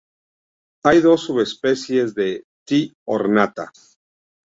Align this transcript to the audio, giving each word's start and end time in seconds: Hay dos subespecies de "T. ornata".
Hay 0.83 0.99
dos 1.01 1.21
subespecies 1.25 2.15
de 2.15 2.43
"T. 2.65 2.91
ornata". 3.07 3.71